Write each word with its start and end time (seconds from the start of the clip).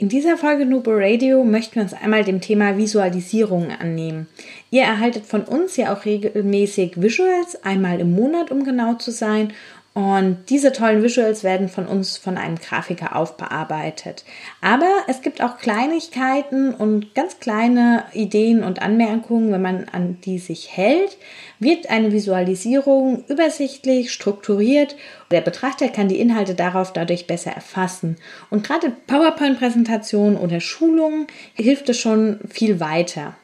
In 0.00 0.08
dieser 0.08 0.36
Folge 0.36 0.64
Nubo 0.64 0.92
Radio 0.94 1.42
möchten 1.42 1.74
wir 1.74 1.82
uns 1.82 1.92
einmal 1.92 2.22
dem 2.22 2.40
Thema 2.40 2.76
Visualisierung 2.76 3.72
annehmen. 3.72 4.28
Ihr 4.70 4.82
erhaltet 4.82 5.26
von 5.26 5.42
uns 5.42 5.76
ja 5.76 5.92
auch 5.92 6.04
regelmäßig 6.04 7.02
Visuals, 7.02 7.64
einmal 7.64 7.98
im 7.98 8.12
Monat, 8.12 8.52
um 8.52 8.62
genau 8.62 8.94
zu 8.94 9.10
sein. 9.10 9.52
Und 9.98 10.44
diese 10.48 10.70
tollen 10.70 11.02
Visuals 11.02 11.42
werden 11.42 11.68
von 11.68 11.88
uns 11.88 12.18
von 12.18 12.38
einem 12.38 12.54
Grafiker 12.54 13.16
aufbearbeitet. 13.16 14.24
Aber 14.60 14.88
es 15.08 15.22
gibt 15.22 15.42
auch 15.42 15.58
Kleinigkeiten 15.58 16.72
und 16.72 17.16
ganz 17.16 17.40
kleine 17.40 18.04
Ideen 18.12 18.62
und 18.62 18.80
Anmerkungen, 18.80 19.50
wenn 19.50 19.60
man 19.60 19.88
an 19.88 20.20
die 20.24 20.38
sich 20.38 20.76
hält, 20.76 21.16
wird 21.58 21.90
eine 21.90 22.12
Visualisierung 22.12 23.24
übersichtlich, 23.26 24.12
strukturiert. 24.12 24.94
Der 25.32 25.40
Betrachter 25.40 25.88
kann 25.88 26.06
die 26.06 26.20
Inhalte 26.20 26.54
darauf 26.54 26.92
dadurch 26.92 27.26
besser 27.26 27.50
erfassen. 27.50 28.18
Und 28.50 28.64
gerade 28.64 28.92
PowerPoint-Präsentationen 29.08 30.38
oder 30.38 30.60
Schulungen 30.60 31.26
hilft 31.54 31.88
es 31.88 31.98
schon 31.98 32.38
viel 32.48 32.78
weiter. 32.78 33.34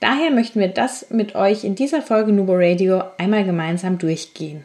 Daher 0.00 0.32
möchten 0.32 0.58
wir 0.58 0.66
das 0.66 1.08
mit 1.10 1.36
euch 1.36 1.62
in 1.62 1.76
dieser 1.76 2.02
Folge 2.02 2.32
Nubo 2.32 2.54
Radio 2.56 3.00
einmal 3.16 3.44
gemeinsam 3.44 3.98
durchgehen. 3.98 4.64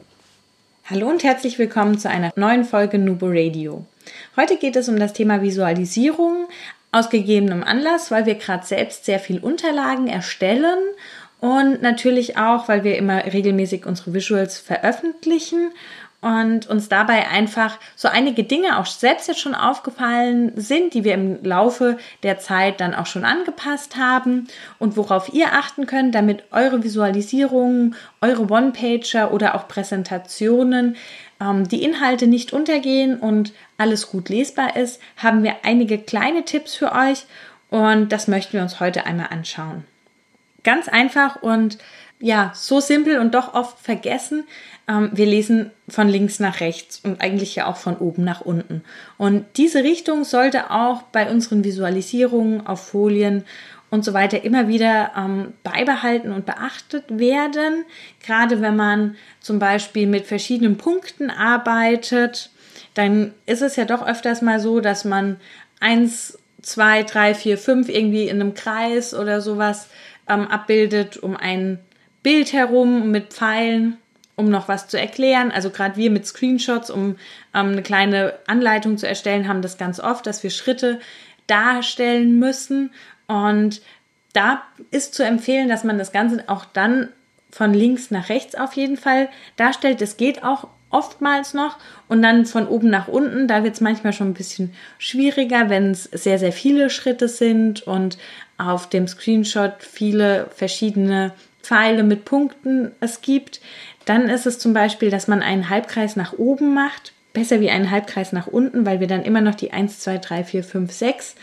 Hallo 0.91 1.07
und 1.07 1.23
herzlich 1.23 1.57
willkommen 1.57 1.97
zu 1.97 2.09
einer 2.09 2.33
neuen 2.35 2.65
Folge 2.65 2.99
Nubo 2.99 3.27
Radio. 3.29 3.85
Heute 4.35 4.57
geht 4.57 4.75
es 4.75 4.89
um 4.89 4.99
das 4.99 5.13
Thema 5.13 5.41
Visualisierung 5.41 6.49
aus 6.91 7.09
gegebenem 7.09 7.63
Anlass, 7.63 8.11
weil 8.11 8.25
wir 8.25 8.35
gerade 8.35 8.65
selbst 8.65 9.05
sehr 9.05 9.19
viel 9.19 9.39
Unterlagen 9.39 10.07
erstellen 10.07 10.79
und 11.39 11.81
natürlich 11.81 12.37
auch, 12.37 12.67
weil 12.67 12.83
wir 12.83 12.97
immer 12.97 13.23
regelmäßig 13.23 13.85
unsere 13.85 14.13
Visuals 14.13 14.59
veröffentlichen 14.59 15.71
und 16.21 16.67
uns 16.67 16.87
dabei 16.87 17.27
einfach 17.29 17.79
so 17.95 18.07
einige 18.07 18.43
Dinge 18.43 18.77
auch 18.77 18.85
selbst 18.85 19.27
jetzt 19.27 19.39
schon 19.39 19.55
aufgefallen 19.55 20.51
sind, 20.55 20.93
die 20.93 21.03
wir 21.03 21.15
im 21.15 21.43
Laufe 21.43 21.97
der 22.21 22.37
Zeit 22.37 22.79
dann 22.79 22.93
auch 22.93 23.07
schon 23.07 23.25
angepasst 23.25 23.97
haben 23.97 24.47
und 24.77 24.97
worauf 24.97 25.33
ihr 25.33 25.53
achten 25.53 25.87
könnt, 25.87 26.13
damit 26.13 26.43
eure 26.51 26.83
Visualisierungen, 26.83 27.95
eure 28.21 28.47
One-Pager 28.47 29.33
oder 29.33 29.55
auch 29.55 29.67
Präsentationen 29.67 30.95
ähm, 31.41 31.67
die 31.67 31.83
Inhalte 31.83 32.27
nicht 32.27 32.53
untergehen 32.53 33.17
und 33.17 33.51
alles 33.77 34.09
gut 34.09 34.29
lesbar 34.29 34.75
ist, 34.75 35.01
haben 35.17 35.43
wir 35.43 35.55
einige 35.63 35.97
kleine 35.97 36.45
Tipps 36.45 36.75
für 36.75 36.91
euch 36.91 37.25
und 37.71 38.11
das 38.11 38.27
möchten 38.27 38.53
wir 38.53 38.61
uns 38.61 38.79
heute 38.79 39.07
einmal 39.07 39.27
anschauen. 39.31 39.85
Ganz 40.63 40.87
einfach 40.87 41.41
und 41.41 41.79
ja, 42.21 42.51
so 42.55 42.79
simpel 42.79 43.19
und 43.19 43.33
doch 43.33 43.53
oft 43.53 43.79
vergessen. 43.79 44.45
Ähm, 44.87 45.09
wir 45.13 45.25
lesen 45.25 45.71
von 45.89 46.07
links 46.07 46.39
nach 46.39 46.59
rechts 46.59 47.01
und 47.03 47.19
eigentlich 47.21 47.55
ja 47.55 47.67
auch 47.67 47.77
von 47.77 47.97
oben 47.97 48.23
nach 48.23 48.41
unten. 48.41 48.83
Und 49.17 49.45
diese 49.57 49.83
Richtung 49.83 50.23
sollte 50.23 50.71
auch 50.71 51.01
bei 51.03 51.29
unseren 51.29 51.63
Visualisierungen 51.63 52.65
auf 52.65 52.87
Folien 52.87 53.43
und 53.89 54.05
so 54.05 54.13
weiter 54.13 54.43
immer 54.43 54.67
wieder 54.67 55.11
ähm, 55.17 55.53
beibehalten 55.63 56.31
und 56.31 56.45
beachtet 56.45 57.05
werden. 57.09 57.85
Gerade 58.23 58.61
wenn 58.61 58.75
man 58.75 59.15
zum 59.41 59.59
Beispiel 59.59 60.07
mit 60.07 60.25
verschiedenen 60.25 60.77
Punkten 60.77 61.29
arbeitet, 61.29 62.51
dann 62.93 63.33
ist 63.45 63.61
es 63.61 63.75
ja 63.75 63.85
doch 63.85 64.05
öfters 64.05 64.41
mal 64.41 64.59
so, 64.59 64.79
dass 64.79 65.05
man 65.05 65.37
eins, 65.79 66.37
zwei, 66.61 67.03
drei, 67.03 67.33
vier, 67.33 67.57
fünf 67.57 67.89
irgendwie 67.89 68.27
in 68.27 68.39
einem 68.39 68.53
Kreis 68.53 69.13
oder 69.13 69.41
sowas 69.41 69.89
ähm, 70.29 70.47
abbildet, 70.47 71.17
um 71.17 71.35
ein 71.35 71.79
Bild 72.23 72.53
herum 72.53 73.11
mit 73.11 73.33
Pfeilen, 73.33 73.97
um 74.35 74.49
noch 74.49 74.67
was 74.67 74.87
zu 74.87 74.99
erklären. 74.99 75.51
Also 75.51 75.69
gerade 75.69 75.95
wir 75.95 76.11
mit 76.11 76.25
Screenshots, 76.25 76.89
um 76.89 77.17
ähm, 77.53 77.71
eine 77.71 77.83
kleine 77.83 78.33
Anleitung 78.47 78.97
zu 78.97 79.07
erstellen, 79.07 79.47
haben 79.47 79.61
das 79.61 79.77
ganz 79.77 79.99
oft, 79.99 80.25
dass 80.25 80.43
wir 80.43 80.49
Schritte 80.49 80.99
darstellen 81.47 82.39
müssen. 82.39 82.91
Und 83.27 83.81
da 84.33 84.63
ist 84.91 85.13
zu 85.13 85.23
empfehlen, 85.23 85.69
dass 85.69 85.83
man 85.83 85.97
das 85.97 86.11
Ganze 86.11 86.43
auch 86.47 86.65
dann 86.65 87.09
von 87.51 87.73
links 87.73 88.11
nach 88.11 88.29
rechts 88.29 88.55
auf 88.55 88.73
jeden 88.73 88.97
Fall 88.97 89.29
darstellt. 89.57 90.01
Das 90.01 90.17
geht 90.17 90.43
auch 90.43 90.67
oftmals 90.89 91.53
noch 91.53 91.77
und 92.07 92.21
dann 92.21 92.45
von 92.45 92.67
oben 92.67 92.89
nach 92.89 93.07
unten. 93.07 93.47
Da 93.47 93.63
wird 93.63 93.75
es 93.75 93.81
manchmal 93.81 94.13
schon 94.13 94.29
ein 94.29 94.35
bisschen 94.35 94.73
schwieriger, 94.97 95.69
wenn 95.69 95.91
es 95.91 96.03
sehr, 96.03 96.37
sehr 96.37 96.51
viele 96.51 96.89
Schritte 96.89 97.27
sind 97.27 97.83
und 97.83 98.17
auf 98.57 98.89
dem 98.89 99.07
Screenshot 99.07 99.75
viele 99.79 100.49
verschiedene 100.55 101.33
Pfeile 101.63 102.03
mit 102.03 102.25
Punkten 102.25 102.91
es 102.99 103.21
gibt. 103.21 103.61
Dann 104.05 104.29
ist 104.29 104.45
es 104.45 104.59
zum 104.59 104.73
Beispiel, 104.73 105.09
dass 105.09 105.27
man 105.27 105.41
einen 105.41 105.69
Halbkreis 105.69 106.15
nach 106.15 106.33
oben 106.33 106.73
macht. 106.73 107.13
Besser 107.33 107.61
wie 107.61 107.69
einen 107.69 107.91
Halbkreis 107.91 108.33
nach 108.33 108.47
unten, 108.47 108.85
weil 108.85 108.99
wir 108.99 109.07
dann 109.07 109.23
immer 109.23 109.41
noch 109.41 109.55
die 109.55 109.71
1, 109.71 109.99
2, 109.99 110.17
3, 110.17 110.43
4, 110.43 110.63
5, 110.63 110.91
6 110.91 111.35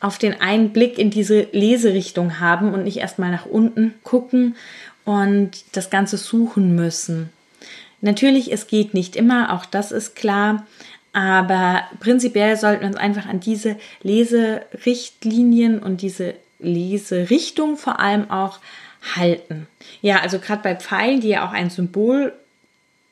auf 0.00 0.18
den 0.18 0.40
einen 0.40 0.70
Blick 0.70 0.98
in 0.98 1.10
diese 1.10 1.48
Leserichtung 1.52 2.38
haben 2.38 2.74
und 2.74 2.84
nicht 2.84 2.98
erstmal 2.98 3.30
nach 3.30 3.46
unten 3.46 3.94
gucken 4.02 4.54
und 5.04 5.50
das 5.72 5.88
Ganze 5.88 6.18
suchen 6.18 6.74
müssen. 6.74 7.30
Natürlich, 8.02 8.52
es 8.52 8.66
geht 8.66 8.92
nicht 8.92 9.16
immer, 9.16 9.54
auch 9.54 9.64
das 9.64 9.92
ist 9.92 10.14
klar. 10.14 10.66
Aber 11.14 11.84
prinzipiell 12.00 12.56
sollten 12.56 12.82
wir 12.82 12.88
uns 12.88 12.96
einfach 12.96 13.26
an 13.26 13.40
diese 13.40 13.76
Leserichtlinien 14.02 15.78
und 15.78 16.02
diese 16.02 16.34
Leserichtung 16.58 17.76
vor 17.76 18.00
allem 18.00 18.30
auch 18.30 18.58
halten. 19.16 19.66
Ja, 20.00 20.20
also 20.20 20.38
gerade 20.38 20.62
bei 20.62 20.76
Pfeilen, 20.76 21.20
die 21.20 21.28
ja 21.28 21.46
auch 21.46 21.52
ein 21.52 21.70
Symbol 21.70 22.32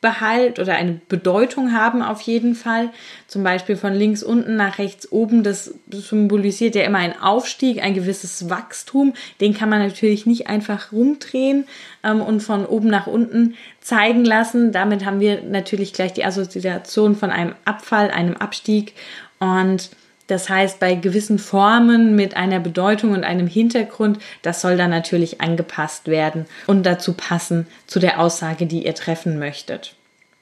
Behalt 0.03 0.59
oder 0.59 0.75
eine 0.75 1.01
Bedeutung 1.09 1.73
haben 1.73 2.03
auf 2.03 2.21
jeden 2.23 2.57
Fall. 2.57 2.91
Zum 3.29 3.45
Beispiel 3.45 3.77
von 3.77 3.95
links 3.95 4.25
unten 4.25 4.57
nach 4.57 4.79
rechts 4.79 5.11
oben. 5.13 5.45
Das 5.45 5.75
symbolisiert 5.91 6.75
ja 6.75 6.83
immer 6.83 6.99
einen 6.99 7.21
Aufstieg, 7.21 7.81
ein 7.81 7.95
gewisses 7.95 8.51
Wachstum. 8.51 9.15
Den 9.41 9.55
kann 9.55 9.69
man 9.69 9.79
natürlich 9.79 10.27
nicht 10.27 10.49
einfach 10.49 10.91
rumdrehen 10.91 11.67
ähm, 12.03 12.21
und 12.21 12.41
von 12.41 12.67
oben 12.67 12.89
nach 12.89 13.07
unten 13.07 13.55
zeigen 13.81 14.25
lassen. 14.25 14.73
Damit 14.73 15.05
haben 15.05 15.21
wir 15.21 15.41
natürlich 15.41 15.93
gleich 15.93 16.13
die 16.13 16.25
Assoziation 16.25 17.15
von 17.15 17.31
einem 17.31 17.55
Abfall, 17.65 18.11
einem 18.11 18.37
Abstieg 18.37 18.95
und 19.39 19.89
das 20.33 20.49
heißt, 20.49 20.81
bei 20.81 20.95
gewissen 20.95 21.39
Formen 21.39 22.17
mit 22.17 22.37
einer 22.37 22.59
Bedeutung 22.59 23.13
und 23.13 23.23
einem 23.23 23.47
Hintergrund, 23.47 24.19
das 24.41 24.63
soll 24.63 24.79
dann 24.79 24.91
natürlich 24.91 25.43
angepasst 25.43 26.09
werden 26.09 26.47
und 26.67 26.85
dazu 26.85 27.13
passen 27.13 27.67
zu 27.87 27.99
der 27.99 28.19
Aussage, 28.19 28.67
die 28.67 28.87
ihr 28.87 28.95
treffen 28.95 29.39
möchtet. 29.39 29.95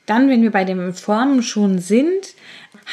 Dann, 0.07 0.31
wenn 0.31 0.43
wir 0.43 0.53
bei 0.53 0.65
den 0.65 0.93
Formen 0.95 1.43
schon 1.43 1.81
sind, 1.81 2.35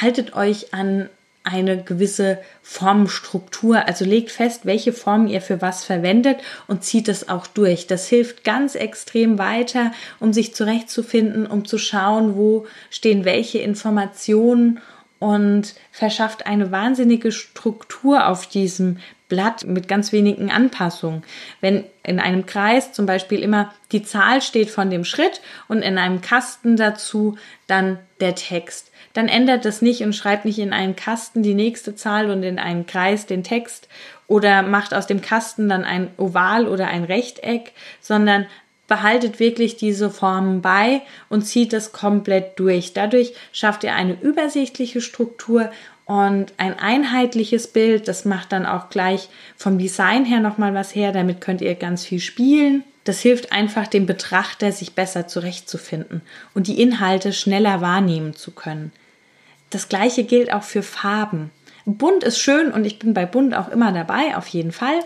haltet 0.01 0.35
euch 0.35 0.73
an 0.73 1.09
eine 1.43 1.81
gewisse 1.81 2.39
Formstruktur. 2.61 3.87
Also 3.87 4.03
legt 4.03 4.31
fest, 4.31 4.65
welche 4.65 4.91
Form 4.91 5.27
ihr 5.27 5.41
für 5.41 5.61
was 5.61 5.85
verwendet 5.85 6.39
und 6.67 6.83
zieht 6.83 7.07
es 7.07 7.29
auch 7.29 7.47
durch. 7.47 7.87
Das 7.87 8.07
hilft 8.07 8.43
ganz 8.43 8.75
extrem 8.75 9.37
weiter, 9.37 9.91
um 10.19 10.33
sich 10.33 10.53
zurechtzufinden, 10.55 11.45
um 11.45 11.63
zu 11.63 11.77
schauen, 11.77 12.35
wo 12.35 12.65
stehen 12.89 13.23
welche 13.23 13.59
Informationen 13.59 14.81
und 15.19 15.75
verschafft 15.91 16.45
eine 16.45 16.71
wahnsinnige 16.71 17.31
Struktur 17.31 18.27
auf 18.27 18.47
diesem 18.47 18.97
Blatt 19.29 19.65
mit 19.65 19.87
ganz 19.87 20.11
wenigen 20.11 20.51
Anpassungen. 20.51 21.23
Wenn 21.59 21.83
in 22.03 22.19
einem 22.19 22.45
Kreis 22.45 22.93
zum 22.93 23.05
Beispiel 23.05 23.39
immer 23.39 23.73
die 23.91 24.03
Zahl 24.03 24.41
steht 24.41 24.69
von 24.69 24.89
dem 24.89 25.03
Schritt 25.03 25.41
und 25.67 25.81
in 25.81 25.97
einem 25.97 26.21
Kasten 26.21 26.77
dazu 26.77 27.37
dann 27.67 27.99
der 28.21 28.35
Text, 28.35 28.91
dann 29.13 29.27
ändert 29.27 29.65
das 29.65 29.81
nicht 29.81 30.01
und 30.03 30.13
schreibt 30.13 30.45
nicht 30.45 30.59
in 30.59 30.73
einen 30.73 30.95
Kasten 30.95 31.43
die 31.43 31.55
nächste 31.55 31.95
Zahl 31.95 32.29
und 32.29 32.43
in 32.43 32.59
einen 32.59 32.85
Kreis 32.85 33.25
den 33.25 33.43
Text 33.43 33.89
oder 34.27 34.61
macht 34.61 34.93
aus 34.93 35.07
dem 35.07 35.21
Kasten 35.21 35.67
dann 35.67 35.83
ein 35.83 36.09
Oval 36.17 36.67
oder 36.67 36.87
ein 36.87 37.03
Rechteck, 37.03 37.73
sondern 37.99 38.45
behaltet 38.87 39.39
wirklich 39.39 39.75
diese 39.75 40.09
Formen 40.09 40.61
bei 40.61 41.01
und 41.29 41.43
zieht 41.43 41.73
es 41.73 41.91
komplett 41.91 42.59
durch. 42.59 42.93
Dadurch 42.93 43.33
schafft 43.51 43.83
ihr 43.83 43.93
eine 43.93 44.19
übersichtliche 44.21 45.01
Struktur 45.01 45.69
und 46.05 46.53
ein 46.57 46.79
einheitliches 46.79 47.67
Bild. 47.67 48.07
Das 48.07 48.23
macht 48.23 48.53
dann 48.53 48.65
auch 48.65 48.89
gleich 48.89 49.29
vom 49.57 49.77
Design 49.77 50.23
her 50.25 50.39
nochmal 50.39 50.73
was 50.73 50.95
her. 50.95 51.11
Damit 51.11 51.41
könnt 51.41 51.61
ihr 51.61 51.75
ganz 51.75 52.05
viel 52.05 52.21
spielen. 52.21 52.83
Das 53.03 53.19
hilft 53.19 53.51
einfach 53.51 53.87
dem 53.87 54.05
Betrachter, 54.05 54.71
sich 54.71 54.93
besser 54.93 55.27
zurechtzufinden 55.27 56.21
und 56.53 56.67
die 56.67 56.81
Inhalte 56.81 57.31
schneller 57.33 57.81
wahrnehmen 57.81 58.35
zu 58.35 58.51
können. 58.51 58.91
Das 59.69 59.89
gleiche 59.89 60.23
gilt 60.23 60.51
auch 60.51 60.63
für 60.63 60.83
Farben. 60.83 61.51
Bunt 61.87 62.25
ist 62.25 62.39
schön 62.39 62.71
und 62.71 62.85
ich 62.85 62.99
bin 62.99 63.13
bei 63.13 63.25
bunt 63.25 63.55
auch 63.55 63.69
immer 63.69 63.93
dabei, 63.93 64.35
auf 64.35 64.47
jeden 64.47 64.73
Fall. 64.73 64.99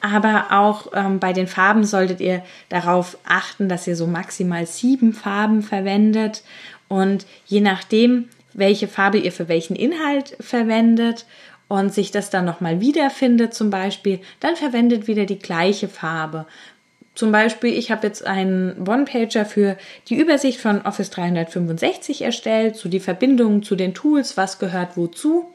Aber 0.00 0.46
auch 0.50 0.92
ähm, 0.94 1.20
bei 1.20 1.34
den 1.34 1.46
Farben 1.46 1.84
solltet 1.84 2.20
ihr 2.20 2.42
darauf 2.70 3.18
achten, 3.28 3.68
dass 3.68 3.86
ihr 3.86 3.94
so 3.94 4.06
maximal 4.06 4.66
sieben 4.66 5.12
Farben 5.12 5.62
verwendet. 5.62 6.42
Und 6.88 7.26
je 7.44 7.60
nachdem, 7.60 8.30
welche 8.54 8.88
Farbe 8.88 9.18
ihr 9.18 9.32
für 9.32 9.48
welchen 9.48 9.76
Inhalt 9.76 10.36
verwendet 10.40 11.26
und 11.68 11.92
sich 11.92 12.10
das 12.10 12.30
dann 12.30 12.46
nochmal 12.46 12.80
wiederfindet 12.80 13.52
zum 13.52 13.68
Beispiel, 13.68 14.20
dann 14.40 14.56
verwendet 14.56 15.06
wieder 15.06 15.26
die 15.26 15.38
gleiche 15.38 15.88
Farbe. 15.88 16.46
Zum 17.14 17.32
Beispiel, 17.32 17.72
ich 17.72 17.90
habe 17.90 18.06
jetzt 18.06 18.26
einen 18.26 18.88
One-Pager 18.88 19.44
für 19.44 19.76
die 20.08 20.16
Übersicht 20.16 20.58
von 20.58 20.82
Office 20.82 21.10
365 21.10 22.22
erstellt, 22.22 22.76
so 22.76 22.88
die 22.88 22.98
Verbindungen 22.98 23.62
zu 23.62 23.76
den 23.76 23.94
Tools, 23.94 24.36
was 24.36 24.58
gehört 24.58 24.96
wozu 24.96 25.53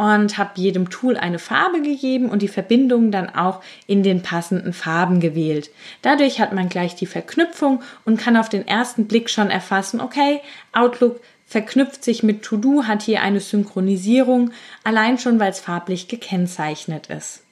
und 0.00 0.38
habe 0.38 0.52
jedem 0.54 0.88
Tool 0.88 1.18
eine 1.18 1.38
Farbe 1.38 1.82
gegeben 1.82 2.30
und 2.30 2.40
die 2.40 2.48
Verbindungen 2.48 3.12
dann 3.12 3.28
auch 3.28 3.60
in 3.86 4.02
den 4.02 4.22
passenden 4.22 4.72
Farben 4.72 5.20
gewählt. 5.20 5.70
Dadurch 6.00 6.40
hat 6.40 6.54
man 6.54 6.70
gleich 6.70 6.94
die 6.94 7.04
Verknüpfung 7.04 7.82
und 8.06 8.18
kann 8.18 8.38
auf 8.38 8.48
den 8.48 8.66
ersten 8.66 9.06
Blick 9.06 9.28
schon 9.28 9.50
erfassen, 9.50 10.00
okay, 10.00 10.40
Outlook 10.72 11.20
verknüpft 11.46 12.02
sich 12.02 12.22
mit 12.22 12.42
To-Do, 12.42 12.84
hat 12.84 13.02
hier 13.02 13.20
eine 13.20 13.40
Synchronisierung, 13.40 14.52
allein 14.84 15.18
schon 15.18 15.38
weil 15.38 15.50
es 15.50 15.60
farblich 15.60 16.08
gekennzeichnet 16.08 17.08
ist. 17.08 17.42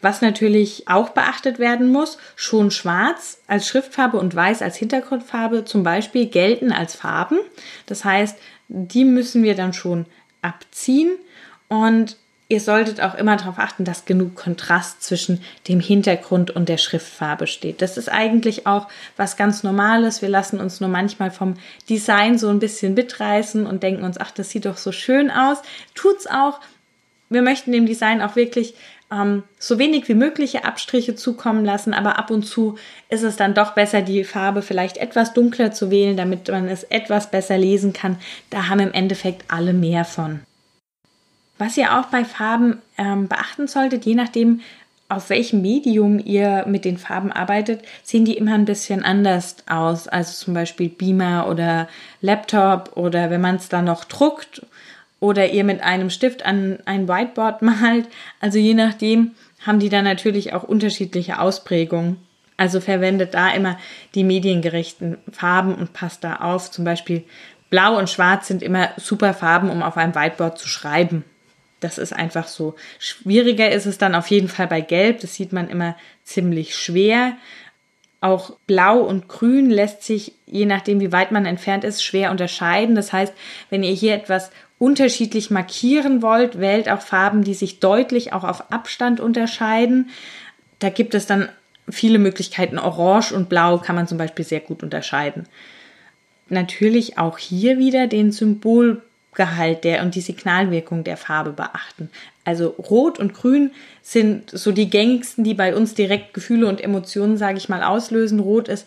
Was 0.00 0.20
natürlich 0.20 0.88
auch 0.88 1.10
beachtet 1.10 1.60
werden 1.60 1.92
muss, 1.92 2.18
schon 2.34 2.72
schwarz 2.72 3.38
als 3.46 3.68
Schriftfarbe 3.68 4.18
und 4.18 4.34
weiß 4.34 4.62
als 4.62 4.78
Hintergrundfarbe 4.78 5.64
zum 5.64 5.84
Beispiel 5.84 6.26
gelten 6.26 6.72
als 6.72 6.96
Farben. 6.96 7.38
Das 7.86 8.04
heißt, 8.04 8.36
die 8.66 9.04
müssen 9.04 9.44
wir 9.44 9.54
dann 9.54 9.72
schon 9.72 10.06
abziehen 10.40 11.12
und 11.72 12.18
ihr 12.48 12.60
solltet 12.60 13.00
auch 13.00 13.14
immer 13.14 13.38
darauf 13.38 13.58
achten, 13.58 13.86
dass 13.86 14.04
genug 14.04 14.34
Kontrast 14.34 15.02
zwischen 15.02 15.42
dem 15.68 15.80
Hintergrund 15.80 16.50
und 16.50 16.68
der 16.68 16.76
Schriftfarbe 16.76 17.46
steht. 17.46 17.80
Das 17.80 17.96
ist 17.96 18.10
eigentlich 18.10 18.66
auch 18.66 18.88
was 19.16 19.38
ganz 19.38 19.62
Normales. 19.62 20.20
Wir 20.20 20.28
lassen 20.28 20.60
uns 20.60 20.82
nur 20.82 20.90
manchmal 20.90 21.30
vom 21.30 21.54
Design 21.88 22.36
so 22.36 22.50
ein 22.50 22.58
bisschen 22.58 22.92
mitreißen 22.92 23.64
und 23.64 23.82
denken 23.82 24.04
uns, 24.04 24.20
ach, 24.20 24.32
das 24.32 24.50
sieht 24.50 24.66
doch 24.66 24.76
so 24.76 24.92
schön 24.92 25.30
aus. 25.30 25.62
Tut's 25.94 26.26
auch. 26.26 26.60
Wir 27.30 27.40
möchten 27.40 27.72
dem 27.72 27.86
Design 27.86 28.20
auch 28.20 28.36
wirklich 28.36 28.74
ähm, 29.10 29.44
so 29.58 29.78
wenig 29.78 30.06
wie 30.10 30.14
mögliche 30.14 30.66
Abstriche 30.66 31.14
zukommen 31.14 31.64
lassen, 31.64 31.94
aber 31.94 32.18
ab 32.18 32.30
und 32.30 32.42
zu 32.42 32.76
ist 33.08 33.22
es 33.22 33.36
dann 33.36 33.54
doch 33.54 33.72
besser, 33.72 34.02
die 34.02 34.24
Farbe 34.24 34.60
vielleicht 34.60 34.98
etwas 34.98 35.32
dunkler 35.32 35.72
zu 35.72 35.90
wählen, 35.90 36.18
damit 36.18 36.48
man 36.48 36.68
es 36.68 36.84
etwas 36.84 37.30
besser 37.30 37.56
lesen 37.56 37.94
kann. 37.94 38.18
Da 38.50 38.68
haben 38.68 38.80
im 38.80 38.92
Endeffekt 38.92 39.46
alle 39.48 39.72
mehr 39.72 40.04
von. 40.04 40.42
Was 41.62 41.76
ihr 41.76 41.96
auch 41.96 42.06
bei 42.06 42.24
Farben 42.24 42.82
ähm, 42.98 43.28
beachten 43.28 43.68
solltet, 43.68 44.04
je 44.04 44.16
nachdem, 44.16 44.62
auf 45.08 45.30
welchem 45.30 45.62
Medium 45.62 46.18
ihr 46.18 46.64
mit 46.66 46.84
den 46.84 46.98
Farben 46.98 47.30
arbeitet, 47.30 47.84
sehen 48.02 48.24
die 48.24 48.36
immer 48.36 48.54
ein 48.54 48.64
bisschen 48.64 49.04
anders 49.04 49.58
aus. 49.68 50.08
Also 50.08 50.32
zum 50.44 50.54
Beispiel 50.54 50.88
Beamer 50.88 51.46
oder 51.48 51.86
Laptop 52.20 52.96
oder 52.96 53.30
wenn 53.30 53.40
man 53.40 53.54
es 53.54 53.68
dann 53.68 53.84
noch 53.84 54.04
druckt 54.04 54.66
oder 55.20 55.50
ihr 55.50 55.62
mit 55.62 55.84
einem 55.84 56.10
Stift 56.10 56.44
an 56.44 56.80
ein 56.84 57.06
Whiteboard 57.06 57.62
malt. 57.62 58.08
Also 58.40 58.58
je 58.58 58.74
nachdem 58.74 59.30
haben 59.64 59.78
die 59.78 59.88
dann 59.88 60.02
natürlich 60.02 60.54
auch 60.54 60.64
unterschiedliche 60.64 61.38
Ausprägungen. 61.38 62.16
Also 62.56 62.80
verwendet 62.80 63.34
da 63.34 63.54
immer 63.54 63.78
die 64.16 64.24
mediengerechten 64.24 65.18
Farben 65.30 65.76
und 65.76 65.92
passt 65.92 66.24
da 66.24 66.38
auf. 66.38 66.72
Zum 66.72 66.84
Beispiel 66.84 67.22
Blau 67.70 67.96
und 67.96 68.10
Schwarz 68.10 68.48
sind 68.48 68.64
immer 68.64 68.88
super 68.96 69.32
Farben, 69.32 69.70
um 69.70 69.84
auf 69.84 69.96
einem 69.96 70.16
Whiteboard 70.16 70.58
zu 70.58 70.66
schreiben. 70.66 71.24
Das 71.82 71.98
ist 71.98 72.12
einfach 72.12 72.46
so. 72.46 72.76
Schwieriger 72.98 73.70
ist 73.70 73.86
es 73.86 73.98
dann 73.98 74.14
auf 74.14 74.28
jeden 74.28 74.48
Fall 74.48 74.68
bei 74.68 74.80
Gelb. 74.80 75.20
Das 75.20 75.34
sieht 75.34 75.52
man 75.52 75.68
immer 75.68 75.96
ziemlich 76.24 76.76
schwer. 76.76 77.36
Auch 78.20 78.56
Blau 78.68 79.00
und 79.00 79.28
Grün 79.28 79.68
lässt 79.68 80.04
sich, 80.04 80.32
je 80.46 80.64
nachdem 80.64 81.00
wie 81.00 81.10
weit 81.10 81.32
man 81.32 81.44
entfernt 81.44 81.82
ist, 81.82 82.04
schwer 82.04 82.30
unterscheiden. 82.30 82.94
Das 82.94 83.12
heißt, 83.12 83.34
wenn 83.68 83.82
ihr 83.82 83.92
hier 83.92 84.14
etwas 84.14 84.52
unterschiedlich 84.78 85.50
markieren 85.50 86.22
wollt, 86.22 86.60
wählt 86.60 86.88
auch 86.88 87.00
Farben, 87.00 87.42
die 87.42 87.54
sich 87.54 87.80
deutlich 87.80 88.32
auch 88.32 88.44
auf 88.44 88.70
Abstand 88.70 89.18
unterscheiden. 89.18 90.10
Da 90.78 90.88
gibt 90.88 91.14
es 91.14 91.26
dann 91.26 91.48
viele 91.88 92.20
Möglichkeiten. 92.20 92.78
Orange 92.78 93.32
und 93.32 93.48
Blau 93.48 93.78
kann 93.78 93.96
man 93.96 94.06
zum 94.06 94.18
Beispiel 94.18 94.44
sehr 94.44 94.60
gut 94.60 94.84
unterscheiden. 94.84 95.48
Natürlich 96.48 97.18
auch 97.18 97.38
hier 97.38 97.78
wieder 97.78 98.06
den 98.06 98.30
Symbolgehalt 99.32 99.84
der 99.84 100.02
und 100.02 100.14
die 100.14 100.20
Signalwirkung 100.20 101.04
der 101.04 101.16
Farbe 101.16 101.52
beachten. 101.52 102.10
Also 102.44 102.68
Rot 102.68 103.18
und 103.18 103.34
Grün 103.34 103.70
sind 104.02 104.50
so 104.50 104.72
die 104.72 104.90
gängigsten, 104.90 105.44
die 105.44 105.54
bei 105.54 105.74
uns 105.74 105.94
direkt 105.94 106.34
Gefühle 106.34 106.66
und 106.66 106.82
Emotionen, 106.82 107.36
sage 107.36 107.58
ich 107.58 107.68
mal, 107.68 107.82
auslösen. 107.82 108.40
Rot 108.40 108.68
ist 108.68 108.86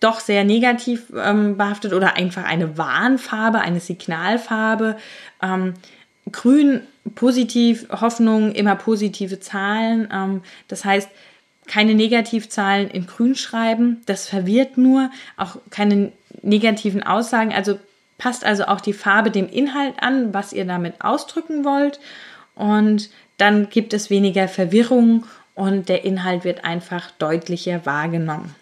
doch 0.00 0.20
sehr 0.20 0.44
negativ 0.44 1.12
ähm, 1.16 1.56
behaftet 1.56 1.92
oder 1.92 2.14
einfach 2.16 2.44
eine 2.44 2.76
Warnfarbe, 2.76 3.60
eine 3.60 3.80
Signalfarbe. 3.80 4.96
Ähm, 5.42 5.74
grün 6.30 6.82
positiv, 7.14 7.86
Hoffnung, 7.90 8.52
immer 8.52 8.76
positive 8.76 9.40
Zahlen. 9.40 10.08
Ähm, 10.12 10.42
das 10.68 10.84
heißt, 10.84 11.08
keine 11.66 11.94
Negativzahlen 11.94 12.90
in 12.90 13.06
grün 13.06 13.34
schreiben. 13.34 14.02
Das 14.06 14.28
verwirrt 14.28 14.76
nur. 14.76 15.10
Auch 15.36 15.56
keine 15.70 16.12
negativen 16.42 17.02
Aussagen. 17.02 17.52
Also 17.52 17.78
passt 18.22 18.44
also 18.44 18.66
auch 18.66 18.80
die 18.80 18.92
Farbe 18.92 19.32
dem 19.32 19.48
Inhalt 19.48 19.94
an, 20.00 20.32
was 20.32 20.52
ihr 20.52 20.64
damit 20.64 20.94
ausdrücken 21.00 21.64
wollt. 21.64 21.98
Und 22.54 23.10
dann 23.36 23.68
gibt 23.68 23.92
es 23.94 24.10
weniger 24.10 24.46
Verwirrung 24.46 25.26
und 25.56 25.88
der 25.88 26.04
Inhalt 26.04 26.44
wird 26.44 26.64
einfach 26.64 27.10
deutlicher 27.18 27.84
wahrgenommen. 27.84 28.54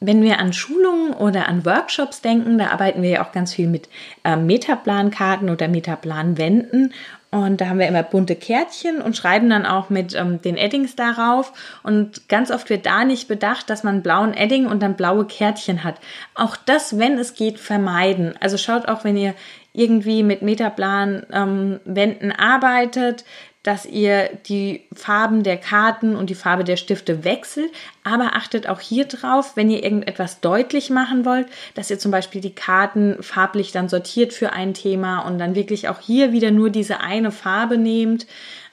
Wenn 0.00 0.22
wir 0.22 0.38
an 0.38 0.52
Schulungen 0.52 1.14
oder 1.14 1.48
an 1.48 1.64
Workshops 1.64 2.20
denken, 2.20 2.58
da 2.58 2.68
arbeiten 2.68 3.00
wir 3.00 3.08
ja 3.08 3.24
auch 3.24 3.32
ganz 3.32 3.54
viel 3.54 3.68
mit 3.68 3.88
äh, 4.22 4.36
Metaplankarten 4.36 5.48
oder 5.48 5.68
Metaplanwänden. 5.68 6.92
Und 7.32 7.60
da 7.60 7.68
haben 7.68 7.78
wir 7.78 7.86
immer 7.86 8.02
bunte 8.02 8.34
Kärtchen 8.34 9.00
und 9.00 9.16
schreiben 9.16 9.48
dann 9.48 9.64
auch 9.64 9.88
mit 9.88 10.16
ähm, 10.16 10.42
den 10.42 10.56
Eddings 10.56 10.96
darauf. 10.96 11.52
Und 11.84 12.28
ganz 12.28 12.50
oft 12.50 12.68
wird 12.70 12.86
da 12.86 13.04
nicht 13.04 13.28
bedacht, 13.28 13.70
dass 13.70 13.84
man 13.84 14.02
blauen 14.02 14.34
Edding 14.34 14.66
und 14.66 14.82
dann 14.82 14.96
blaue 14.96 15.24
Kärtchen 15.26 15.84
hat. 15.84 15.96
Auch 16.34 16.56
das, 16.56 16.98
wenn 16.98 17.18
es 17.18 17.34
geht, 17.34 17.60
vermeiden. 17.60 18.34
Also 18.40 18.56
schaut 18.56 18.88
auch, 18.88 19.04
wenn 19.04 19.16
ihr 19.16 19.34
irgendwie 19.72 20.24
mit 20.24 20.42
Metaplan 20.42 21.24
ähm, 21.32 21.78
Wänden 21.84 22.32
arbeitet, 22.32 23.24
dass 23.62 23.84
ihr 23.84 24.30
die 24.46 24.86
Farben 24.94 25.42
der 25.42 25.58
Karten 25.58 26.16
und 26.16 26.30
die 26.30 26.34
Farbe 26.34 26.64
der 26.64 26.76
Stifte 26.76 27.24
wechselt, 27.24 27.70
aber 28.04 28.34
achtet 28.34 28.66
auch 28.66 28.80
hier 28.80 29.04
drauf, 29.04 29.54
wenn 29.54 29.70
ihr 29.70 29.84
irgendetwas 29.84 30.40
deutlich 30.40 30.88
machen 30.88 31.26
wollt, 31.26 31.46
dass 31.74 31.90
ihr 31.90 31.98
zum 31.98 32.10
Beispiel 32.10 32.40
die 32.40 32.54
Karten 32.54 33.22
farblich 33.22 33.70
dann 33.70 33.90
sortiert 33.90 34.32
für 34.32 34.52
ein 34.52 34.72
Thema 34.72 35.20
und 35.20 35.38
dann 35.38 35.54
wirklich 35.54 35.88
auch 35.90 36.00
hier 36.00 36.32
wieder 36.32 36.50
nur 36.50 36.70
diese 36.70 37.00
eine 37.00 37.30
Farbe 37.32 37.76
nehmt. 37.76 38.26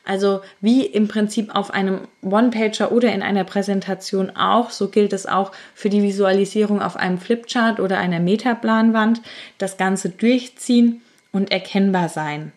Also 0.05 0.39
wie 0.61 0.85
im 0.85 1.09
Prinzip 1.09 1.53
auf 1.53 1.69
einem 1.69 2.07
One-Pager 2.21 2.93
oder 2.93 3.11
in 3.11 3.21
einer 3.21 3.43
Präsentation 3.43 4.37
auch, 4.37 4.69
so 4.69 4.87
gilt 4.87 5.11
es 5.11 5.25
auch 5.25 5.51
für 5.75 5.89
die 5.89 6.01
Visualisierung 6.01 6.81
auf 6.81 6.95
einem 6.95 7.17
Flipchart 7.17 7.81
oder 7.81 7.97
einer 7.97 8.21
Metaplanwand, 8.21 9.21
das 9.57 9.75
Ganze 9.75 10.11
durchziehen 10.11 11.01
und 11.33 11.51
erkennbar 11.51 12.07
sein. 12.07 12.53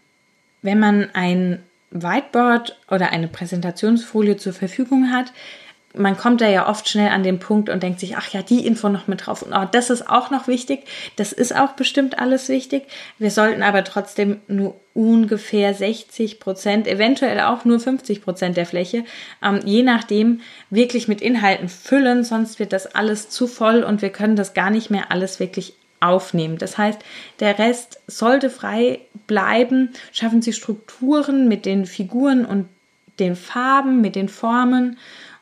Wenn 0.62 0.78
man 0.78 1.08
ein 1.12 1.64
Whiteboard 1.90 2.78
oder 2.90 3.10
eine 3.10 3.28
Präsentationsfolie 3.28 4.36
zur 4.36 4.52
Verfügung 4.52 5.12
hat, 5.12 5.32
man 5.94 6.16
kommt 6.16 6.40
da 6.40 6.48
ja 6.48 6.68
oft 6.68 6.88
schnell 6.88 7.08
an 7.08 7.24
den 7.24 7.40
Punkt 7.40 7.68
und 7.68 7.82
denkt 7.82 7.98
sich, 7.98 8.16
ach 8.16 8.28
ja, 8.28 8.42
die 8.42 8.64
Info 8.64 8.88
noch 8.88 9.08
mit 9.08 9.26
drauf. 9.26 9.42
Und 9.42 9.52
oh, 9.52 9.66
das 9.70 9.90
ist 9.90 10.08
auch 10.08 10.30
noch 10.30 10.46
wichtig. 10.46 10.84
Das 11.16 11.32
ist 11.32 11.54
auch 11.54 11.72
bestimmt 11.72 12.18
alles 12.18 12.48
wichtig. 12.48 12.84
Wir 13.18 13.30
sollten 13.30 13.62
aber 13.62 13.82
trotzdem 13.82 14.40
nur 14.46 14.80
ungefähr 14.94 15.74
60 15.74 16.38
Prozent, 16.38 16.86
eventuell 16.86 17.40
auch 17.40 17.64
nur 17.64 17.80
50 17.80 18.22
Prozent 18.22 18.56
der 18.56 18.66
Fläche, 18.66 19.04
ähm, 19.42 19.60
je 19.64 19.82
nachdem, 19.82 20.42
wirklich 20.68 21.08
mit 21.08 21.20
Inhalten 21.20 21.68
füllen. 21.68 22.22
Sonst 22.22 22.60
wird 22.60 22.72
das 22.72 22.94
alles 22.94 23.28
zu 23.28 23.48
voll 23.48 23.82
und 23.82 24.00
wir 24.00 24.10
können 24.10 24.36
das 24.36 24.54
gar 24.54 24.70
nicht 24.70 24.90
mehr 24.90 25.10
alles 25.10 25.40
wirklich 25.40 25.74
aufnehmen. 26.00 26.58
Das 26.58 26.78
heißt, 26.78 27.00
der 27.40 27.58
Rest 27.58 28.00
sollte 28.06 28.50
frei 28.50 29.00
bleiben. 29.26 29.90
Schaffen 30.12 30.42
Sie 30.42 30.52
Strukturen 30.52 31.48
mit 31.48 31.66
den 31.66 31.86
Figuren 31.86 32.44
und 32.44 32.68
den 33.18 33.36
Farben, 33.36 34.00
mit 34.00 34.16
den 34.16 34.28
Formen 34.28 34.98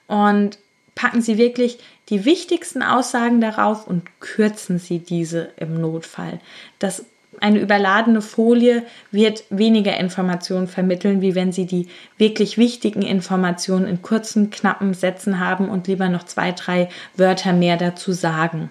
und 0.09 0.59
packen 0.95 1.23
Sie 1.23 1.39
wirklich 1.39 1.79
die 2.09 2.25
wichtigsten 2.25 2.83
Aussagen 2.83 3.41
darauf 3.41 3.87
und 3.87 4.03
kürzen 4.21 4.79
Sie 4.79 4.99
diese 4.99 5.51
im 5.57 5.81
Notfall. 5.81 6.41
Das 6.79 7.05
eine 7.41 7.61
überladene 7.61 8.21
Folie 8.21 8.85
wird 9.13 9.45
weniger 9.51 9.97
Informationen 9.97 10.67
vermitteln, 10.67 11.21
wie 11.21 11.37
wenn 11.37 11.53
Sie 11.53 11.67
die 11.67 11.89
wirklich 12.17 12.59
wichtigen 12.59 13.03
Informationen 13.03 13.87
in 13.87 14.03
kurzen, 14.03 14.51
knappen 14.51 14.95
Sätzen 14.95 15.39
haben 15.39 15.69
und 15.69 15.87
lieber 15.87 16.09
noch 16.09 16.25
zwei, 16.25 16.51
drei 16.51 16.89
Wörter 17.17 17.53
mehr 17.53 17.77
dazu 17.77 18.13
sagen. 18.13 18.71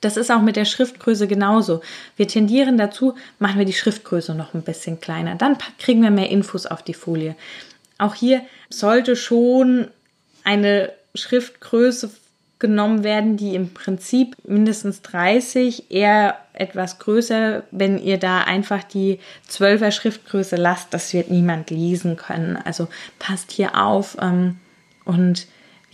Das 0.00 0.16
ist 0.16 0.30
auch 0.30 0.42
mit 0.42 0.56
der 0.56 0.64
Schriftgröße 0.64 1.26
genauso. 1.26 1.80
Wir 2.16 2.28
tendieren 2.28 2.78
dazu, 2.78 3.14
machen 3.38 3.58
wir 3.58 3.66
die 3.66 3.72
Schriftgröße 3.72 4.34
noch 4.34 4.54
ein 4.54 4.62
bisschen 4.62 5.00
kleiner. 5.00 5.34
Dann 5.34 5.56
kriegen 5.78 6.02
wir 6.02 6.10
mehr 6.10 6.30
Infos 6.30 6.66
auf 6.66 6.82
die 6.82 6.94
Folie. 6.94 7.36
Auch 7.98 8.14
hier 8.14 8.42
sollte 8.68 9.16
schon 9.16 9.88
eine 10.44 10.92
Schriftgröße 11.14 12.10
genommen 12.58 13.04
werden, 13.04 13.36
die 13.36 13.54
im 13.54 13.74
Prinzip 13.74 14.36
mindestens 14.44 15.02
30, 15.02 15.90
eher 15.90 16.38
etwas 16.54 16.98
größer, 16.98 17.64
wenn 17.70 17.98
ihr 17.98 18.18
da 18.18 18.40
einfach 18.40 18.82
die 18.82 19.18
12er 19.50 19.90
Schriftgröße 19.90 20.56
lasst, 20.56 20.94
das 20.94 21.12
wird 21.12 21.30
niemand 21.30 21.70
lesen 21.70 22.16
können. 22.16 22.56
Also 22.56 22.88
passt 23.18 23.50
hier 23.50 23.78
auf. 23.78 24.16
Ähm, 24.20 24.56
und 25.04 25.46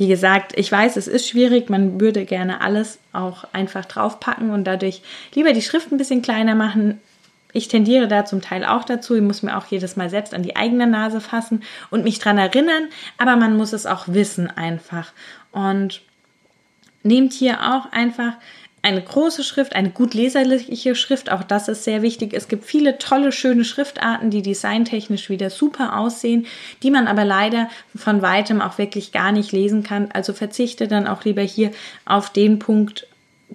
wie 0.03 0.09
gesagt, 0.09 0.59
ich 0.59 0.73
weiß, 0.73 0.97
es 0.97 1.07
ist 1.07 1.29
schwierig, 1.29 1.71
man 1.71 2.01
würde 2.01 2.25
gerne 2.25 2.61
alles 2.61 2.99
auch 3.13 3.45
einfach 3.53 3.85
draufpacken 3.85 4.51
und 4.51 4.65
dadurch 4.65 5.01
lieber 5.33 5.53
die 5.53 5.63
Schrift 5.63 5.93
ein 5.93 5.97
bisschen 5.97 6.23
kleiner 6.23 6.57
machen. 6.57 7.01
Ich 7.53 7.69
tendiere 7.69 8.09
da 8.09 8.25
zum 8.25 8.43
Teil 8.43 8.65
auch 8.65 8.83
dazu. 8.83 9.15
Ich 9.15 9.23
muss 9.23 9.45
mir 9.45 9.57
auch 9.57 9.67
jedes 9.67 9.95
Mal 9.95 10.11
selbst 10.11 10.35
an 10.35 10.43
die 10.43 10.57
eigene 10.57 10.89
Nase 10.89 11.21
fassen 11.21 11.63
und 11.91 12.03
mich 12.03 12.19
dran 12.19 12.37
erinnern, 12.37 12.89
aber 13.17 13.37
man 13.37 13.57
muss 13.57 13.73
es 13.73 13.87
auch 13.87 14.09
wissen 14.09 14.51
einfach. 14.51 15.13
Und 15.53 16.03
nehmt 17.05 17.33
hier 17.33 17.61
auch 17.61 17.93
einfach 17.93 18.33
eine 18.83 19.01
große 19.01 19.45
Schrift, 19.45 19.77
eine 19.77 19.91
gut 19.91 20.13
leserliche 20.13 20.97
Schrift, 20.97 21.31
auch 21.31 21.45
das 21.45 21.69
ist 21.69 21.85
sehr 21.85 22.03
wichtig. 22.03 22.35
Es 22.35 22.49
gibt 22.49 22.65
viele 22.65 22.99
tolle, 22.99 23.31
schöne 23.31 23.65
Schriftarten, 23.65 24.31
die 24.31 24.43
designtechnisch 24.43 25.31
wieder 25.31 25.51
super 25.51 25.97
aussehen, 25.97 26.47
die 26.83 26.91
man 26.91 27.07
aber 27.07 27.25
leider 27.25 27.69
von 27.95 28.23
weitem 28.23 28.61
auch 28.61 28.79
wirklich 28.79 29.13
gar 29.13 29.31
nicht 29.31 29.53
lesen 29.53 29.85
kann. 29.85 30.11
Also 30.13 30.33
verzichte 30.33 30.89
dann 30.89 31.07
auch 31.07 31.25
lieber 31.25 31.43
hier 31.43 31.71
auf 32.05 32.31
den 32.31 32.59
Punkt 32.59 33.07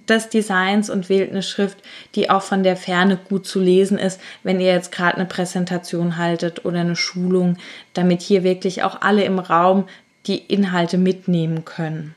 des 0.08 0.30
Designs 0.30 0.88
und 0.88 1.10
wählt 1.10 1.30
eine 1.30 1.42
Schrift, 1.42 1.78
die 2.14 2.30
auch 2.30 2.42
von 2.42 2.62
der 2.62 2.76
Ferne 2.76 3.18
gut 3.28 3.46
zu 3.46 3.60
lesen 3.60 3.98
ist, 3.98 4.20
wenn 4.42 4.60
ihr 4.60 4.72
jetzt 4.72 4.92
gerade 4.92 5.16
eine 5.16 5.26
Präsentation 5.26 6.16
haltet 6.16 6.64
oder 6.64 6.80
eine 6.80 6.96
Schulung, 6.96 7.58
damit 7.92 8.22
hier 8.22 8.44
wirklich 8.44 8.82
auch 8.82 9.02
alle 9.02 9.24
im 9.24 9.38
Raum 9.38 9.84
die 10.26 10.38
Inhalte 10.38 10.96
mitnehmen 10.96 11.64
können. 11.66 12.14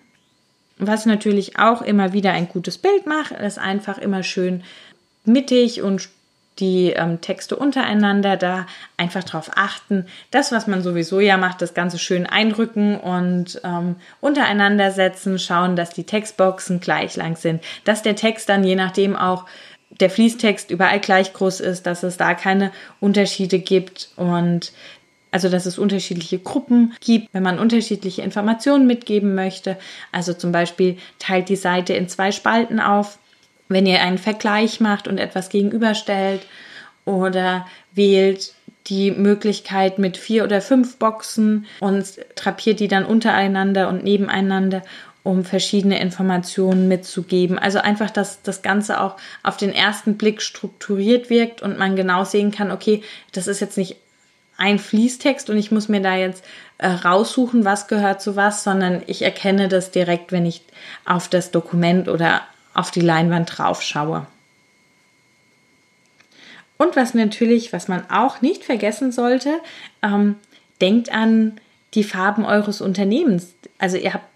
Was 0.84 1.06
natürlich 1.06 1.60
auch 1.60 1.84
immer 1.84 2.12
wieder 2.12 2.32
ein 2.32 2.50
gutes 2.50 2.80
Bild 2.80 3.06
macht, 3.06 3.34
ist 3.34 3.60
einfach 3.60 4.00
immer 4.00 4.24
schön 4.24 4.64
mittig 5.26 5.84
und 5.84 6.10
die 6.58 6.90
ähm, 6.90 7.22
Texte 7.22 7.56
untereinander 7.56 8.36
da 8.36 8.66
einfach 8.98 9.24
darauf 9.24 9.52
achten. 9.56 10.08
Das, 10.32 10.52
was 10.52 10.66
man 10.66 10.82
sowieso 10.82 11.20
ja 11.20 11.38
macht, 11.38 11.62
das 11.62 11.76
Ganze 11.76 12.00
schön 12.00 12.26
einrücken 12.26 13.00
und 13.00 13.62
ähm, 13.64 13.98
untereinander 14.22 14.90
setzen, 14.90 15.38
schauen, 15.38 15.76
dass 15.76 15.92
die 15.92 16.04
Textboxen 16.04 16.80
gleich 16.80 17.16
lang 17.16 17.36
sind, 17.36 17.64
dass 17.84 18.02
der 18.02 18.16
Text 18.16 18.50
dann 18.50 18.64
je 18.64 18.76
nachdem 18.76 19.16
auch 19.16 19.46
der 19.92 20.10
Fließtext 20.10 20.72
überall 20.72 21.00
gleich 21.00 21.32
groß 21.32 21.60
ist, 21.60 21.86
dass 21.86 22.02
es 22.02 22.18
da 22.18 22.34
keine 22.34 22.72
Unterschiede 23.00 23.60
gibt 23.60 24.10
und 24.16 24.72
also, 25.32 25.48
dass 25.48 25.66
es 25.66 25.80
unterschiedliche 25.80 26.40
Gruppen 26.40 26.94
gibt, 27.00 27.34
wenn 27.34 27.44
man 27.44 27.58
unterschiedliche 27.58 28.22
Informationen 28.22 28.86
mitgeben 28.86 29.34
möchte. 29.34 29.78
Also 30.12 30.34
zum 30.34 30.52
Beispiel 30.52 30.98
teilt 31.20 31.48
die 31.48 31.56
Seite 31.56 31.94
in 31.94 32.10
zwei 32.10 32.34
Spalten 32.34 32.82
auf, 32.82 33.18
wenn 33.70 33.86
ihr 33.86 34.02
einen 34.02 34.18
Vergleich 34.18 34.82
macht 34.82 35.08
und 35.08 35.18
etwas 35.18 35.50
gegenüberstellt. 35.50 36.42
Oder 37.06 37.66
wählt 37.94 38.54
die 38.88 39.12
Möglichkeit 39.12 40.00
mit 40.00 40.18
vier 40.18 40.44
oder 40.44 40.62
fünf 40.62 40.98
Boxen 40.98 41.66
und 41.80 42.06
drapiert 42.36 42.80
die 42.80 42.88
dann 42.88 43.06
untereinander 43.06 43.88
und 43.88 44.04
nebeneinander 44.04 44.82
um 45.24 45.46
verschiedene 45.46 46.00
Informationen 46.00 46.88
mitzugeben. 46.88 47.60
Also 47.60 47.80
einfach, 47.80 48.10
dass 48.10 48.42
das 48.42 48.64
Ganze 48.64 49.00
auch 49.00 49.18
auf 49.44 49.56
den 49.56 49.72
ersten 49.72 50.18
Blick 50.18 50.42
strukturiert 50.42 51.30
wirkt 51.30 51.62
und 51.62 51.78
man 51.78 51.96
genau 51.96 52.24
sehen 52.24 52.52
kann, 52.52 52.72
okay, 52.72 53.04
das 53.32 53.48
ist 53.48 53.60
jetzt 53.62 53.78
nicht 53.78 53.98
ein 54.62 54.78
Fließtext 54.78 55.50
und 55.50 55.58
ich 55.58 55.72
muss 55.72 55.90
mir 55.90 56.02
da 56.02 56.16
jetzt 56.16 56.46
äh, 56.78 56.88
raussuchen, 56.88 57.66
was 57.66 57.88
gehört 57.88 58.22
zu 58.22 58.36
was, 58.36 58.64
sondern 58.64 59.02
ich 59.08 59.24
erkenne 59.24 59.68
das 59.68 59.90
direkt, 59.90 60.32
wenn 60.32 60.46
ich 60.46 60.62
auf 61.04 61.28
das 61.28 61.50
Dokument 61.50 62.08
oder 62.08 62.42
auf 62.76 62.92
die 62.92 63.02
Leinwand 63.02 63.58
drauf 63.58 63.82
schaue. 63.82 64.28
Und 66.78 66.96
was 66.96 67.16
natürlich, 67.16 67.74
was 67.74 67.88
man 67.88 68.08
auch 68.12 68.42
nicht 68.42 68.64
vergessen 68.64 69.12
sollte, 69.12 69.60
ähm, 70.04 70.36
denkt 70.80 71.12
an 71.12 71.60
die 71.96 72.04
Farben 72.04 72.46
eures 72.46 72.82
Unternehmens. 72.82 73.56
Also 73.80 73.98
ihr 73.98 74.14
habt 74.14 74.31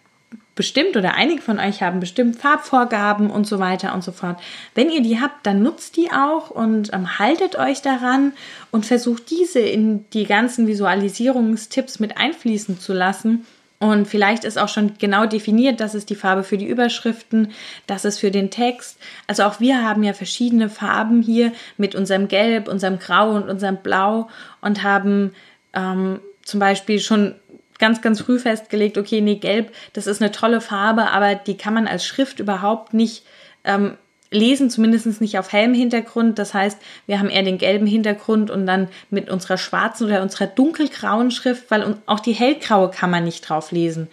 bestimmt 0.56 0.96
oder 0.96 1.16
einige 1.16 1.42
von 1.42 1.60
euch 1.60 1.84
haben 1.84 2.00
bestimmt 2.00 2.38
Farbvorgaben 2.38 3.30
und 3.30 3.46
so 3.46 3.60
weiter 3.60 3.94
und 3.94 4.04
so 4.04 4.12
fort. 4.12 4.40
Wenn 4.74 4.90
ihr 4.90 5.02
die 5.02 5.20
habt, 5.20 5.46
dann 5.46 5.62
nutzt 5.62 5.98
die 5.98 6.12
auch 6.12 6.50
und 6.50 6.94
ähm, 6.94 7.20
haltet 7.20 7.58
euch 7.58 7.82
daran 7.82 8.34
und 8.72 8.86
versucht 8.86 9.30
diese 9.30 9.60
in 9.60 10.10
die 10.12 10.26
ganzen 10.26 10.68
Visualisierungstipps 10.68 12.00
mit 12.00 12.18
einfließen 12.18 12.80
zu 12.80 12.94
lassen. 12.94 13.46
Und 13.78 14.08
vielleicht 14.08 14.46
ist 14.46 14.58
auch 14.58 14.70
schon 14.70 14.94
genau 14.98 15.26
definiert, 15.26 15.82
das 15.82 15.96
ist 15.96 16.10
die 16.10 16.16
Farbe 16.16 16.44
für 16.44 16.58
die 16.58 16.68
Überschriften, 16.68 17.52
das 17.88 18.06
ist 18.06 18.20
für 18.20 18.32
den 18.32 18.50
Text. 18.50 18.98
Also 19.28 19.44
auch 19.44 19.60
wir 19.60 19.84
haben 19.84 20.02
ja 20.04 20.14
verschiedene 20.14 20.70
Farben 20.70 21.22
hier 21.22 21.52
mit 21.76 21.94
unserem 21.94 22.30
Gelb, 22.30 22.70
unserem 22.70 23.00
Grau 23.00 23.32
und 23.32 23.50
unserem 23.50 23.78
Blau 23.78 24.30
und 24.62 24.82
haben 24.84 25.34
ähm, 25.74 26.22
zum 26.44 26.62
Beispiel 26.62 27.00
schon 27.00 27.36
ganz, 27.80 28.02
ganz 28.02 28.22
früh 28.22 28.40
festgelegt, 28.40 28.98
okay, 28.98 29.22
nee, 29.22 29.36
gelb, 29.36 29.74
das 29.94 30.08
ist 30.08 30.22
eine 30.22 30.32
tolle 30.32 30.62
Farbe, 30.62 31.10
aber 31.12 31.36
die 31.36 31.58
kann 31.58 31.74
man 31.74 31.88
als 31.88 32.06
Schrift 32.06 32.40
überhaupt 32.40 32.94
nicht 32.94 33.24
ähm, 33.64 33.98
lesen, 34.32 34.70
zumindest 34.70 35.22
nicht 35.22 35.40
auf 35.40 35.52
hellem 35.52 35.74
Hintergrund. 35.74 36.40
Das 36.40 36.54
heißt, 36.54 36.80
wir 37.06 37.20
haben 37.20 37.30
eher 37.30 37.44
den 37.44 37.58
gelben 37.58 37.88
Hintergrund 37.88 38.52
und 38.52 38.66
dann 38.66 38.90
mit 39.10 39.30
unserer 39.30 39.58
schwarzen 39.58 40.08
oder 40.08 40.22
unserer 40.22 40.48
dunkelgrauen 40.48 41.32
Schrift, 41.32 41.72
weil 41.72 41.98
auch 42.06 42.20
die 42.20 42.34
hellgraue 42.34 42.92
kann 42.92 43.10
man 43.10 43.24
nicht 43.24 43.48
drauf 43.48 43.72
lesen. 43.72 44.08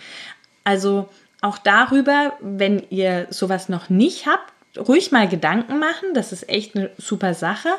Also 0.64 1.08
auch 1.40 1.58
darüber, 1.58 2.34
wenn 2.40 2.82
ihr 2.90 3.26
sowas 3.30 3.68
noch 3.68 3.90
nicht 3.90 4.26
habt, 4.26 4.52
ruhig 4.78 5.12
mal 5.12 5.28
Gedanken 5.28 5.78
machen. 5.78 6.14
Das 6.14 6.32
ist 6.32 6.48
echt 6.48 6.76
eine 6.76 6.90
super 6.98 7.34
Sache 7.34 7.70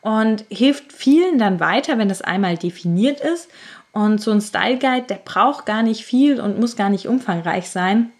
und 0.00 0.44
hilft 0.48 0.92
vielen 0.92 1.38
dann 1.38 1.60
weiter, 1.60 1.98
wenn 1.98 2.08
das 2.08 2.22
einmal 2.22 2.56
definiert 2.56 3.20
ist. 3.20 3.48
Und 3.92 4.20
so 4.20 4.30
ein 4.30 4.40
Style 4.40 4.78
Guide, 4.78 5.06
der 5.08 5.20
braucht 5.22 5.66
gar 5.66 5.82
nicht 5.82 6.04
viel 6.04 6.40
und 6.40 6.58
muss 6.58 6.76
gar 6.76 6.88
nicht 6.88 7.06
umfangreich 7.06 7.68
sein. 7.68 8.10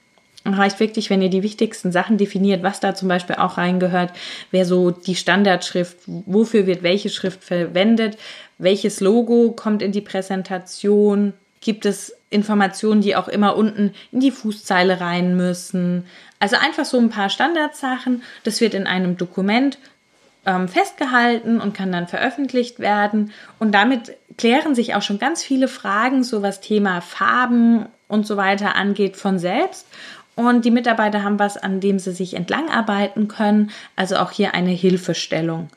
Reicht 0.44 0.80
wirklich, 0.80 1.08
wenn 1.08 1.22
ihr 1.22 1.30
die 1.30 1.44
wichtigsten 1.44 1.92
Sachen 1.92 2.18
definiert, 2.18 2.62
was 2.62 2.80
da 2.80 2.94
zum 2.94 3.08
Beispiel 3.08 3.36
auch 3.36 3.58
reingehört, 3.58 4.12
wer 4.50 4.66
so 4.66 4.90
die 4.90 5.14
Standardschrift, 5.14 5.98
wofür 6.06 6.66
wird 6.66 6.82
welche 6.82 7.10
Schrift 7.10 7.44
verwendet, 7.44 8.18
welches 8.58 9.00
Logo 9.00 9.52
kommt 9.52 9.82
in 9.82 9.92
die 9.92 10.00
Präsentation, 10.00 11.32
gibt 11.60 11.86
es 11.86 12.16
Informationen, 12.28 13.00
die 13.00 13.14
auch 13.14 13.28
immer 13.28 13.56
unten 13.56 13.94
in 14.10 14.20
die 14.20 14.30
Fußzeile 14.32 15.00
rein 15.00 15.36
müssen. 15.36 16.06
Also 16.40 16.56
einfach 16.56 16.84
so 16.84 16.98
ein 16.98 17.10
paar 17.10 17.30
Standardsachen. 17.30 18.22
Das 18.42 18.60
wird 18.60 18.74
in 18.74 18.88
einem 18.88 19.16
Dokument 19.16 19.78
ähm, 20.46 20.68
festgehalten 20.68 21.60
und 21.60 21.74
kann 21.74 21.92
dann 21.92 22.08
veröffentlicht 22.08 22.78
werden. 22.78 23.32
Und 23.58 23.72
damit 23.72 24.16
klären 24.36 24.74
sich 24.74 24.94
auch 24.94 25.02
schon 25.02 25.18
ganz 25.18 25.42
viele 25.42 25.68
Fragen, 25.68 26.24
so 26.24 26.42
was 26.42 26.60
Thema 26.60 27.00
Farben 27.00 27.86
und 28.08 28.26
so 28.26 28.36
weiter 28.36 28.74
angeht, 28.74 29.16
von 29.16 29.38
selbst. 29.38 29.86
Und 30.34 30.64
die 30.64 30.70
Mitarbeiter 30.70 31.22
haben 31.22 31.38
was, 31.38 31.56
an 31.56 31.80
dem 31.80 31.98
sie 31.98 32.12
sich 32.12 32.34
entlangarbeiten 32.34 33.28
können. 33.28 33.70
Also 33.96 34.16
auch 34.16 34.30
hier 34.30 34.54
eine 34.54 34.70
Hilfestellung. 34.70 35.68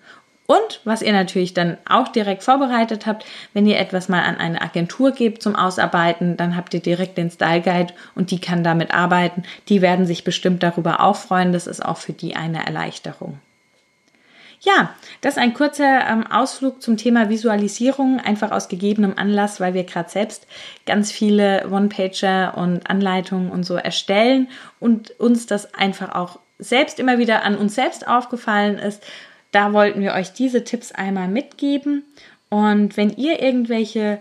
Und 0.48 0.82
was 0.84 1.02
ihr 1.02 1.12
natürlich 1.12 1.56
dann 1.56 1.78
auch 1.90 2.08
direkt 2.10 2.44
vorbereitet 2.44 3.08
habt, 3.08 3.26
wenn 3.54 3.66
ihr 3.66 3.80
etwas 3.80 4.10
mal 4.10 4.22
an 4.22 4.38
eine 4.38 4.62
Agentur 4.62 5.12
gebt 5.12 5.42
zum 5.42 5.56
Ausarbeiten, 5.56 6.38
dann 6.38 6.56
habt 6.56 6.74
ihr 6.76 6.82
direkt 6.82 7.18
den 7.18 7.32
Style 7.32 7.62
Guide 7.62 7.94
und 8.14 8.30
die 8.30 8.40
kann 8.40 8.64
damit 8.64 8.94
arbeiten. 8.94 9.44
Die 9.70 9.82
werden 9.82 10.06
sich 10.06 10.24
bestimmt 10.24 10.62
darüber 10.62 11.00
auch 11.00 11.16
freuen. 11.16 11.52
Das 11.52 11.66
ist 11.66 11.84
auch 11.84 11.98
für 11.98 12.14
die 12.14 12.36
eine 12.36 12.64
Erleichterung. 12.64 13.40
Ja, 14.62 14.96
das 15.22 15.36
ist 15.36 15.40
ein 15.40 15.54
kurzer 15.54 16.08
ähm, 16.08 16.26
Ausflug 16.28 16.82
zum 16.82 16.98
Thema 16.98 17.30
Visualisierung, 17.30 18.20
einfach 18.20 18.52
aus 18.52 18.68
gegebenem 18.68 19.14
Anlass, 19.18 19.60
weil 19.60 19.74
wir 19.74 19.84
gerade 19.84 20.10
selbst 20.10 20.48
ganz 20.86 21.12
viele 21.12 21.68
One-Pager 21.70 22.58
und 22.58 22.90
Anleitungen 22.90 23.52
und 23.52 23.64
so 23.64 23.76
erstellen 23.76 24.48
und 24.80 25.12
uns 25.20 25.46
das 25.46 25.74
einfach 25.74 26.16
auch 26.16 26.40
selbst 26.58 27.00
immer 27.00 27.18
wieder 27.18 27.44
an 27.44 27.58
uns 27.58 27.76
selbst 27.76 28.08
aufgefallen 28.08 28.78
ist. 28.80 29.04
Da 29.52 29.74
wollten 29.74 30.02
wir 30.02 30.14
euch 30.14 30.34
diese 30.34 30.64
Tipps 30.64 30.92
einmal 30.92 31.28
mitgeben. 31.28 32.04
Und 32.50 32.98
wenn 32.98 33.12
ihr 33.12 33.42
irgendwelche 33.42 34.20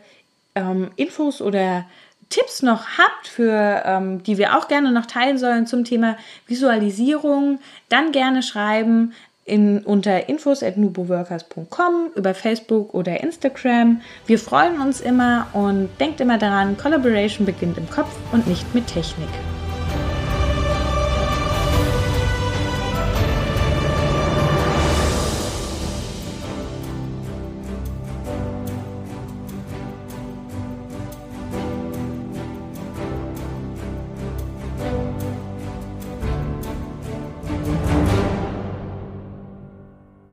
ähm, 0.55 0.91
Infos 0.97 1.41
oder 1.41 1.87
Tipps 2.29 2.63
noch 2.63 2.99
habt, 2.99 3.29
für, 3.29 3.83
ähm, 3.85 4.23
die 4.23 4.39
wir 4.39 4.57
auch 4.57 4.69
gerne 4.69 4.91
noch 4.91 5.07
teilen 5.07 5.39
sollen 5.39 5.67
zum 5.67 5.85
Thema 5.85 6.17
Visualisierung, 6.47 7.61
dann 7.89 8.13
gerne 8.13 8.43
schreiben 8.43 9.13
in, 9.45 9.81
unter 9.85 10.29
infos 10.29 10.63
at 10.63 10.77
nuboworkers.com, 10.77 12.13
über 12.15 12.35
Facebook 12.35 12.95
oder 12.95 13.23
Instagram. 13.23 14.01
Wir 14.27 14.39
freuen 14.39 14.81
uns 14.81 15.01
immer 15.01 15.47
und 15.53 15.89
denkt 16.01 16.21
immer 16.21 16.39
daran, 16.39 16.77
Collaboration 16.77 17.47
beginnt 17.47 17.79
im 17.79 17.89
Kopf 17.91 18.11
und 18.33 18.47
nicht 18.47 18.75
mit 18.75 18.87
Technik. 18.87 19.29